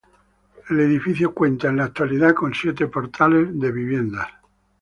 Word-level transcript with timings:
El 0.71 0.79
edificio 0.79 1.31
cuenta, 1.31 1.67
en 1.69 1.77
la 1.77 1.83
actualidad, 1.83 2.33
con 2.33 2.55
siete 2.55 2.87
portales 2.87 3.49
de 3.59 3.71
viviendas. 3.71 4.29